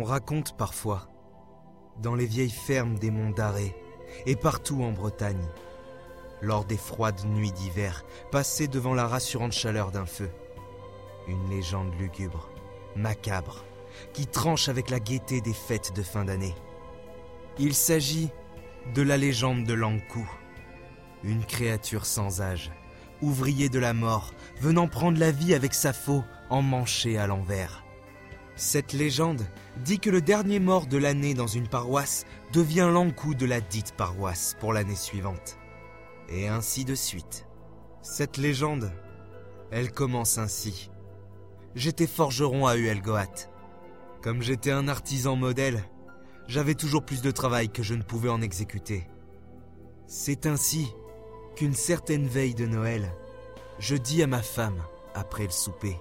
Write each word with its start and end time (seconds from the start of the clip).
On 0.00 0.04
raconte 0.04 0.56
parfois, 0.56 1.08
dans 2.00 2.14
les 2.14 2.26
vieilles 2.26 2.50
fermes 2.50 3.00
des 3.00 3.10
monts 3.10 3.32
d'Arrée 3.32 3.74
et 4.26 4.36
partout 4.36 4.84
en 4.84 4.92
Bretagne, 4.92 5.48
lors 6.40 6.64
des 6.64 6.76
froides 6.76 7.24
nuits 7.26 7.50
d'hiver, 7.50 8.04
passées 8.30 8.68
devant 8.68 8.94
la 8.94 9.08
rassurante 9.08 9.50
chaleur 9.50 9.90
d'un 9.90 10.06
feu, 10.06 10.30
une 11.26 11.50
légende 11.50 11.92
lugubre, 11.98 12.48
macabre, 12.94 13.64
qui 14.12 14.28
tranche 14.28 14.68
avec 14.68 14.88
la 14.88 15.00
gaieté 15.00 15.40
des 15.40 15.52
fêtes 15.52 15.92
de 15.96 16.04
fin 16.04 16.24
d'année. 16.24 16.54
Il 17.58 17.74
s'agit 17.74 18.30
de 18.94 19.02
la 19.02 19.16
légende 19.16 19.64
de 19.64 19.74
Lankou, 19.74 20.30
une 21.24 21.44
créature 21.44 22.06
sans 22.06 22.40
âge, 22.40 22.70
ouvrier 23.20 23.68
de 23.68 23.80
la 23.80 23.94
mort, 23.94 24.32
venant 24.60 24.86
prendre 24.86 25.18
la 25.18 25.32
vie 25.32 25.54
avec 25.54 25.74
sa 25.74 25.92
faux 25.92 26.22
emmanchée 26.50 27.18
à 27.18 27.26
l'envers. 27.26 27.82
Cette 28.58 28.92
légende 28.92 29.46
dit 29.84 30.00
que 30.00 30.10
le 30.10 30.20
dernier 30.20 30.58
mort 30.58 30.88
de 30.88 30.98
l'année 30.98 31.32
dans 31.32 31.46
une 31.46 31.68
paroisse 31.68 32.26
devient 32.52 32.90
l'encou 32.92 33.34
de 33.34 33.46
la 33.46 33.60
dite 33.60 33.92
paroisse 33.92 34.56
pour 34.58 34.72
l'année 34.72 34.96
suivante. 34.96 35.56
Et 36.28 36.48
ainsi 36.48 36.84
de 36.84 36.96
suite. 36.96 37.46
Cette 38.02 38.36
légende, 38.36 38.90
elle 39.70 39.92
commence 39.92 40.38
ainsi. 40.38 40.90
J'étais 41.76 42.08
forgeron 42.08 42.66
à 42.66 42.76
Uelgoat. 42.76 43.48
Comme 44.22 44.42
j'étais 44.42 44.72
un 44.72 44.88
artisan 44.88 45.36
modèle, 45.36 45.84
j'avais 46.48 46.74
toujours 46.74 47.04
plus 47.04 47.22
de 47.22 47.30
travail 47.30 47.68
que 47.68 47.84
je 47.84 47.94
ne 47.94 48.02
pouvais 48.02 48.28
en 48.28 48.42
exécuter. 48.42 49.06
C'est 50.08 50.46
ainsi 50.46 50.88
qu'une 51.54 51.74
certaine 51.74 52.26
veille 52.26 52.56
de 52.56 52.66
Noël, 52.66 53.08
je 53.78 53.94
dis 53.94 54.20
à 54.20 54.26
ma 54.26 54.42
femme, 54.42 54.82
après 55.14 55.44
le 55.44 55.50
souper, 55.50 56.00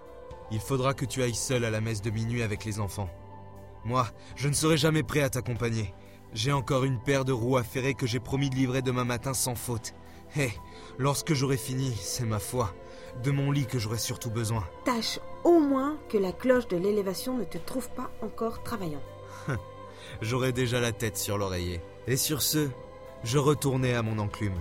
il 0.51 0.59
faudra 0.59 0.93
que 0.93 1.05
tu 1.05 1.21
ailles 1.21 1.35
seul 1.35 1.65
à 1.65 1.69
la 1.69 1.81
messe 1.81 2.01
de 2.01 2.09
minuit 2.09 2.41
avec 2.41 2.65
les 2.65 2.79
enfants. 2.79 3.09
Moi, 3.83 4.07
je 4.35 4.47
ne 4.47 4.53
serai 4.53 4.77
jamais 4.77 5.03
prêt 5.03 5.21
à 5.21 5.29
t'accompagner. 5.29 5.93
J'ai 6.33 6.51
encore 6.51 6.83
une 6.83 6.99
paire 6.99 7.25
de 7.25 7.31
roues 7.31 7.57
à 7.57 7.63
ferrer 7.63 7.93
que 7.93 8.07
j'ai 8.07 8.19
promis 8.19 8.49
de 8.49 8.55
livrer 8.55 8.81
demain 8.81 9.05
matin 9.05 9.33
sans 9.33 9.55
faute. 9.55 9.93
Hé, 10.35 10.51
lorsque 10.97 11.33
j'aurai 11.33 11.57
fini, 11.57 11.95
c'est 11.99 12.25
ma 12.25 12.39
foi, 12.39 12.73
de 13.23 13.31
mon 13.31 13.51
lit 13.51 13.65
que 13.65 13.79
j'aurai 13.79 13.97
surtout 13.97 14.29
besoin. 14.29 14.67
Tâche 14.83 15.19
au 15.43 15.59
moins 15.59 15.97
que 16.09 16.17
la 16.17 16.33
cloche 16.33 16.67
de 16.67 16.77
l'élévation 16.77 17.37
ne 17.37 17.45
te 17.45 17.57
trouve 17.57 17.89
pas 17.91 18.11
encore 18.21 18.61
travaillant. 18.63 19.01
J'aurai 20.21 20.51
déjà 20.51 20.79
la 20.79 20.91
tête 20.91 21.17
sur 21.17 21.37
l'oreiller. 21.37 21.81
Et 22.07 22.17
sur 22.17 22.41
ce, 22.41 22.69
je 23.23 23.37
retournai 23.37 23.93
à 23.93 24.01
mon 24.01 24.19
enclume, 24.19 24.59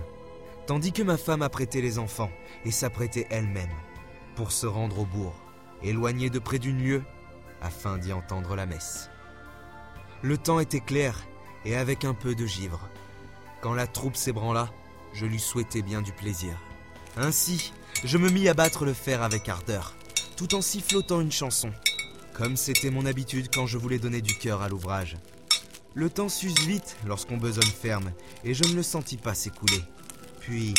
tandis 0.65 0.91
que 0.91 1.03
ma 1.03 1.17
femme 1.17 1.41
apprêtait 1.41 1.81
les 1.81 1.99
enfants 1.99 2.31
et 2.65 2.71
s'apprêtait 2.71 3.27
elle-même 3.29 3.69
pour 4.35 4.51
se 4.51 4.67
rendre 4.67 4.99
au 4.99 5.05
bourg 5.05 5.33
éloigné 5.83 6.29
de 6.29 6.39
près 6.39 6.59
d'une 6.59 6.81
lieue, 6.81 7.03
afin 7.61 7.97
d'y 7.97 8.13
entendre 8.13 8.55
la 8.55 8.65
messe. 8.65 9.09
Le 10.21 10.37
temps 10.37 10.59
était 10.59 10.79
clair 10.79 11.25
et 11.65 11.75
avec 11.75 12.05
un 12.05 12.13
peu 12.13 12.35
de 12.35 12.45
givre. 12.45 12.79
Quand 13.61 13.73
la 13.73 13.87
troupe 13.87 14.15
s'ébranla, 14.15 14.69
je 15.13 15.25
lui 15.25 15.39
souhaitais 15.39 15.81
bien 15.81 16.01
du 16.01 16.11
plaisir. 16.11 16.53
Ainsi, 17.17 17.73
je 18.03 18.17
me 18.17 18.29
mis 18.29 18.47
à 18.47 18.53
battre 18.53 18.85
le 18.85 18.93
fer 18.93 19.23
avec 19.23 19.49
ardeur, 19.49 19.95
tout 20.35 20.53
en 20.53 20.61
sifflotant 20.61 21.21
une 21.21 21.31
chanson, 21.31 21.71
comme 22.33 22.55
c'était 22.55 22.91
mon 22.91 23.05
habitude 23.05 23.49
quand 23.53 23.65
je 23.65 23.77
voulais 23.77 23.99
donner 23.99 24.21
du 24.21 24.37
cœur 24.37 24.61
à 24.61 24.69
l'ouvrage. 24.69 25.17
Le 25.95 26.11
temps 26.11 26.29
s'use 26.29 26.59
vite 26.67 26.95
lorsqu'on 27.07 27.37
besogne 27.37 27.63
ferme, 27.65 28.11
et 28.43 28.53
je 28.53 28.63
ne 28.65 28.75
le 28.75 28.83
sentis 28.83 29.17
pas 29.17 29.33
s'écouler. 29.33 29.81
Puis, 30.39 30.75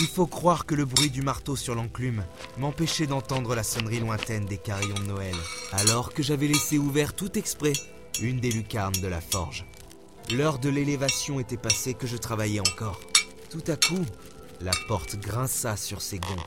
il 0.00 0.06
faut 0.06 0.26
croire 0.26 0.64
que 0.64 0.74
le 0.74 0.84
bruit 0.84 1.10
du 1.10 1.22
marteau 1.22 1.56
sur 1.56 1.74
l'enclume 1.74 2.24
m'empêchait 2.56 3.06
d'entendre 3.06 3.54
la 3.54 3.62
sonnerie 3.62 4.00
lointaine 4.00 4.44
des 4.44 4.58
carillons 4.58 4.94
de 4.94 5.06
Noël, 5.06 5.34
alors 5.72 6.12
que 6.12 6.22
j'avais 6.22 6.46
laissé 6.46 6.78
ouvert 6.78 7.14
tout 7.14 7.36
exprès 7.36 7.72
une 8.20 8.38
des 8.38 8.50
lucarnes 8.50 9.00
de 9.00 9.08
la 9.08 9.20
forge. 9.20 9.64
L'heure 10.30 10.58
de 10.58 10.68
l'élévation 10.68 11.40
était 11.40 11.56
passée 11.56 11.94
que 11.94 12.06
je 12.06 12.16
travaillais 12.16 12.60
encore. 12.60 13.00
Tout 13.50 13.64
à 13.66 13.76
coup, 13.76 14.04
la 14.60 14.72
porte 14.86 15.16
grinça 15.16 15.76
sur 15.76 16.02
ses 16.02 16.18
gonds. 16.18 16.44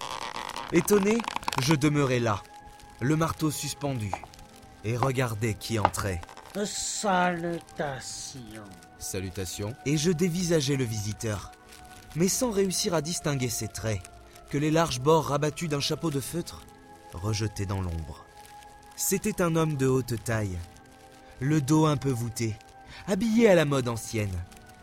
Étonné, 0.72 1.18
je 1.62 1.74
demeurai 1.74 2.20
là, 2.20 2.44
le 3.02 3.16
marteau 3.16 3.52
suspendu, 3.52 4.12
et 4.84 4.96
regardais 4.96 5.56
qui 5.56 5.80
entrait. 5.80 6.22
Salutations. 6.66 8.40
Salutations. 9.00 9.76
Et 9.86 9.98
je 9.98 10.12
dévisageais 10.12 10.76
le 10.76 10.84
visiteur 10.84 11.52
mais 12.16 12.28
sans 12.28 12.52
réussir 12.52 12.94
à 12.94 13.02
distinguer 13.02 13.50
ses 13.50 13.68
traits, 13.68 14.02
que 14.50 14.58
les 14.58 14.72
larges 14.72 15.00
bords 15.00 15.28
rabattus 15.28 15.70
d'un 15.70 15.80
chapeau 15.80 16.12
de 16.12 16.20
feutre 16.20 16.64
rejetaient 17.14 17.66
dans 17.66 17.82
l'ombre. 17.82 18.26
C'était 18.96 19.42
un 19.42 19.56
homme 19.56 19.78
de 19.78 19.88
haute 19.88 20.22
taille, 20.24 20.58
le 21.40 21.62
dos 21.62 21.86
un 21.86 21.98
peu 21.98 22.10
voûté, 22.12 22.56
habillé 23.08 23.50
à 23.50 23.56
la 23.56 23.66
mode 23.66 23.88
ancienne, 23.88 24.36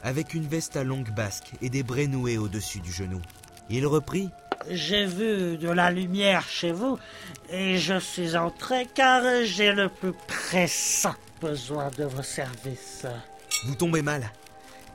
avec 0.03 0.34
une 0.34 0.47
veste 0.47 0.77
à 0.77 0.84
longue 0.84 1.15
basque 1.15 1.53
et 1.61 1.71
des 1.71 1.83
brais 1.83 2.06
noués 2.06 2.38
au-dessus 2.38 2.81
du 2.81 2.93
genou. 2.93 3.21
Il 3.71 3.87
reprit 3.87 4.31
J'ai 4.71 5.06
vu 5.06 5.59
de 5.59 5.71
la 5.71 5.91
lumière 5.91 6.49
chez 6.49 6.72
vous 6.72 6.99
et 7.50 7.78
je 7.78 7.99
suis 7.99 8.37
entré 8.37 8.87
car 8.94 9.22
j'ai 9.44 9.72
le 9.72 9.88
plus 9.88 10.12
pressant 10.12 11.15
besoin 11.41 11.91
de 11.97 12.05
vos 12.05 12.22
services. 12.22 13.06
Vous 13.67 13.75
tombez 13.75 14.03
mal, 14.03 14.31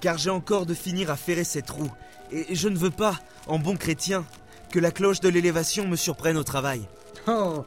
car 0.02 0.18
j'ai 0.18 0.30
encore 0.30 0.66
de 0.66 0.74
finir 0.74 1.12
à 1.12 1.16
ferrer 1.16 1.44
cette 1.44 1.70
roue 1.70 1.92
et 2.34 2.56
je 2.56 2.68
ne 2.68 2.78
veux 2.78 2.92
pas, 2.92 3.20
en 3.48 3.60
bon 3.60 3.76
chrétien, 3.76 4.26
que 4.72 4.80
la 4.80 4.92
cloche 4.92 5.20
de 5.20 5.30
l'élévation 5.30 5.88
me 5.88 5.96
surprenne 5.96 6.38
au 6.38 6.44
travail. 6.44 6.88
Oh, 7.28 7.66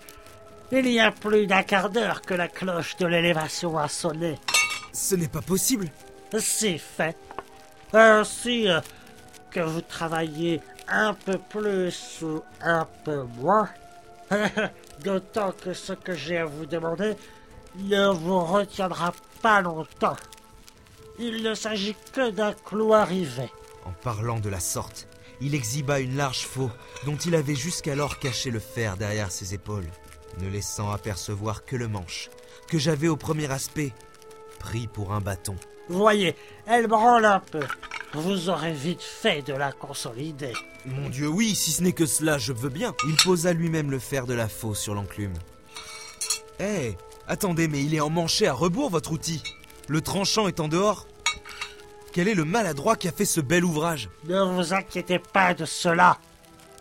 il 0.72 0.88
y 0.88 0.98
a 0.98 1.12
plus 1.12 1.46
d'un 1.46 1.62
quart 1.62 1.90
d'heure 1.90 2.22
que 2.22 2.34
la 2.34 2.48
cloche 2.48 2.96
de 2.96 3.06
l'élévation 3.06 3.78
a 3.78 3.88
sonné. 3.88 4.38
Ce 4.92 5.14
n'est 5.14 5.28
pas 5.28 5.42
possible. 5.42 5.88
C'est 6.38 6.78
fait. 6.78 7.16
Ainsi 7.92 8.68
euh, 8.68 8.80
que 9.50 9.60
vous 9.60 9.80
travaillez 9.80 10.60
un 10.88 11.14
peu 11.14 11.38
plus 11.38 12.18
ou 12.22 12.42
un 12.60 12.86
peu 13.04 13.22
moins, 13.38 13.68
d'autant 15.04 15.52
que 15.52 15.72
ce 15.72 15.92
que 15.92 16.14
j'ai 16.14 16.38
à 16.38 16.44
vous 16.44 16.66
demander 16.66 17.14
ne 17.76 18.08
vous 18.08 18.40
retiendra 18.40 19.12
pas 19.40 19.60
longtemps. 19.60 20.16
Il 21.18 21.42
ne 21.42 21.54
s'agit 21.54 21.96
que 22.12 22.30
d'un 22.30 22.52
clou 22.52 22.92
arrivé. 22.92 23.50
En 23.86 23.92
parlant 24.02 24.40
de 24.40 24.48
la 24.48 24.58
sorte, 24.58 25.06
il 25.40 25.54
exhiba 25.54 26.00
une 26.00 26.16
large 26.16 26.44
faux 26.44 26.72
dont 27.04 27.14
il 27.14 27.36
avait 27.36 27.54
jusqu'alors 27.54 28.18
caché 28.18 28.50
le 28.50 28.58
fer 28.58 28.96
derrière 28.96 29.30
ses 29.30 29.54
épaules, 29.54 29.86
ne 30.40 30.48
laissant 30.48 30.90
apercevoir 30.90 31.64
que 31.64 31.76
le 31.76 31.86
manche, 31.86 32.28
que 32.68 32.78
j'avais 32.78 33.06
au 33.06 33.16
premier 33.16 33.48
aspect 33.52 33.92
pris 34.58 34.88
pour 34.88 35.12
un 35.12 35.20
bâton. 35.20 35.54
Voyez, 35.88 36.34
elle 36.66 36.88
branle 36.88 37.26
un 37.26 37.38
peu. 37.38 37.62
Vous 38.12 38.48
aurez 38.48 38.72
vite 38.72 39.02
fait 39.02 39.42
de 39.42 39.52
la 39.52 39.70
consolider. 39.70 40.52
Mon 40.84 41.08
Dieu, 41.08 41.28
oui, 41.28 41.54
si 41.54 41.70
ce 41.70 41.84
n'est 41.84 41.92
que 41.92 42.06
cela, 42.06 42.38
je 42.38 42.52
veux 42.52 42.70
bien. 42.70 42.92
Il 43.06 43.16
posa 43.16 43.52
lui-même 43.52 43.92
le 43.92 44.00
fer 44.00 44.26
de 44.26 44.34
la 44.34 44.48
faux 44.48 44.74
sur 44.74 44.94
l'enclume. 44.94 45.34
Hé, 46.58 46.96
attendez, 47.28 47.68
mais 47.68 47.84
il 47.84 47.94
est 47.94 48.00
emmanché 48.00 48.48
à 48.48 48.52
rebours, 48.52 48.90
votre 48.90 49.12
outil. 49.12 49.42
Le 49.86 50.00
tranchant 50.00 50.48
est 50.48 50.58
en 50.58 50.66
dehors. 50.66 51.06
Quel 52.16 52.28
est 52.28 52.34
le 52.34 52.46
maladroit 52.46 52.96
qui 52.96 53.08
a 53.08 53.12
fait 53.12 53.26
ce 53.26 53.42
bel 53.42 53.62
ouvrage 53.62 54.08
Ne 54.24 54.40
vous 54.40 54.72
inquiétez 54.72 55.18
pas 55.18 55.52
de 55.52 55.66
cela. 55.66 56.16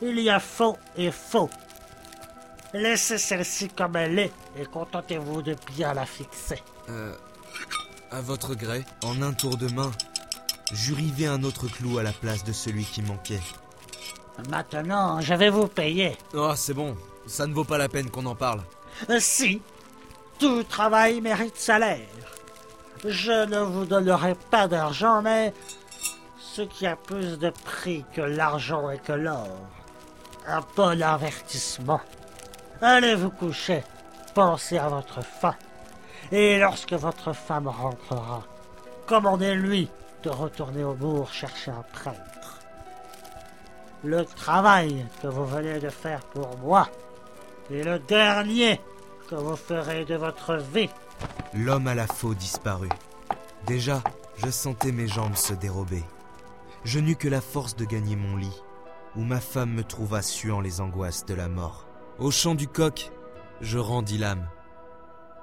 Il 0.01 0.17
y 0.21 0.29
a 0.29 0.39
faux 0.39 0.77
et 0.95 1.11
faux. 1.11 1.49
Laissez 2.73 3.17
celle-ci 3.17 3.67
comme 3.67 3.97
elle 3.97 4.17
est 4.17 4.31
et 4.57 4.63
contentez-vous 4.63 5.41
de 5.41 5.57
bien 5.75 5.93
la 5.93 6.05
fixer. 6.05 6.63
Euh. 6.87 7.13
À 8.11 8.21
votre 8.21 8.55
gré, 8.55 8.85
en 9.03 9.21
un 9.21 9.33
tour 9.33 9.57
de 9.57 9.67
main, 9.73 9.91
rivé 10.71 11.27
un 11.27 11.43
autre 11.43 11.67
clou 11.67 11.97
à 11.97 12.03
la 12.03 12.13
place 12.13 12.45
de 12.45 12.53
celui 12.53 12.85
qui 12.85 13.01
manquait. 13.01 13.41
Maintenant, 14.49 15.19
je 15.19 15.33
vais 15.33 15.49
vous 15.49 15.67
payer. 15.67 16.17
Oh, 16.33 16.53
c'est 16.55 16.73
bon. 16.73 16.95
Ça 17.27 17.45
ne 17.45 17.53
vaut 17.53 17.65
pas 17.65 17.77
la 17.77 17.89
peine 17.89 18.09
qu'on 18.09 18.25
en 18.25 18.35
parle. 18.35 18.63
Euh, 19.09 19.19
si. 19.19 19.61
Tout 20.39 20.63
travail 20.63 21.19
mérite 21.19 21.57
salaire. 21.57 22.07
Je 23.03 23.45
ne 23.45 23.59
vous 23.59 23.85
donnerai 23.85 24.35
pas 24.49 24.67
d'argent, 24.67 25.21
mais 25.21 25.53
ce 26.37 26.61
qui 26.61 26.87
a 26.87 26.95
plus 26.95 27.37
de 27.37 27.49
prix 27.49 28.05
que 28.13 28.21
l'argent 28.21 28.89
et 28.89 28.97
que 28.97 29.11
l'or. 29.11 29.49
Un 30.47 30.61
bon 30.75 31.01
avertissement. 31.01 32.01
Allez 32.81 33.15
vous 33.15 33.29
coucher, 33.29 33.83
pensez 34.33 34.77
à 34.77 34.87
votre 34.87 35.21
faim. 35.21 35.55
Et 36.31 36.57
lorsque 36.57 36.93
votre 36.93 37.33
femme 37.33 37.67
rentrera, 37.67 38.43
commandez-lui 39.05 39.89
de 40.23 40.29
retourner 40.29 40.83
au 40.83 40.93
bourg 40.93 41.31
chercher 41.31 41.71
un 41.71 41.83
prêtre. 41.93 42.59
Le 44.03 44.23
travail 44.23 45.05
que 45.21 45.27
vous 45.27 45.45
venez 45.45 45.79
de 45.79 45.89
faire 45.89 46.21
pour 46.21 46.57
moi 46.57 46.87
est 47.71 47.83
le 47.83 47.99
dernier 47.99 48.79
que 49.29 49.35
vous 49.35 49.55
ferez 49.55 50.05
de 50.05 50.15
votre 50.15 50.55
vie. 50.55 50.89
L'homme 51.53 51.87
à 51.87 51.95
la 51.95 52.07
faux 52.07 52.33
disparut. 52.33 52.89
Déjà, 53.65 54.01
je 54.37 54.49
sentais 54.49 54.91
mes 54.91 55.07
jambes 55.07 55.35
se 55.35 55.53
dérober. 55.53 56.03
Je 56.83 56.99
n'eus 56.99 57.15
que 57.15 57.27
la 57.27 57.41
force 57.41 57.75
de 57.75 57.85
gagner 57.85 58.15
mon 58.15 58.37
lit, 58.37 58.61
où 59.15 59.23
ma 59.23 59.39
femme 59.39 59.71
me 59.71 59.83
trouva 59.83 60.21
suant 60.21 60.59
les 60.61 60.81
angoisses 60.81 61.25
de 61.25 61.33
la 61.33 61.47
mort. 61.47 61.87
Au 62.19 62.31
chant 62.31 62.55
du 62.55 62.67
coq, 62.67 63.11
je 63.61 63.77
rendis 63.77 64.17
l'âme. 64.17 64.47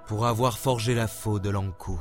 pour 0.06 0.26
avoir 0.26 0.58
forgé 0.58 0.94
la 0.94 1.06
faux 1.06 1.38
de 1.38 1.48
l'Ankou. 1.48 1.98